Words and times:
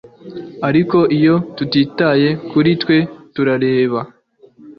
Ariko 0.67 0.97
iyo 1.17 1.35
tutitaye 1.57 2.29
kuri 2.51 2.71
twe 2.81 2.97
turareba 3.33 3.99